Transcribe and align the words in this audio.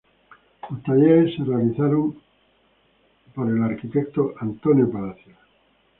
Los 0.67 0.81
talleres 0.81 1.37
fueron 1.37 1.53
realizados 1.75 2.15
por 3.35 3.47
el 3.51 3.61
arquitecto 3.61 4.33
Antonio 4.39 4.91
Palacios. 4.91 5.37